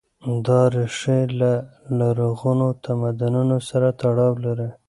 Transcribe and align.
دا 0.45 0.61
ريښې 0.73 1.19
له 1.39 1.51
لرغونو 1.99 2.67
تمدنونو 2.85 3.57
سره 3.69 3.87
تړاو 4.01 4.33
لري. 4.45 4.69